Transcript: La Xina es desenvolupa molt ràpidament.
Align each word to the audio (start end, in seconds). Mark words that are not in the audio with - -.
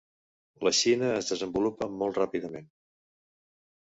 La 0.67 0.71
Xina 0.77 1.11
es 1.19 1.29
desenvolupa 1.33 1.91
molt 1.99 2.21
ràpidament. 2.23 2.69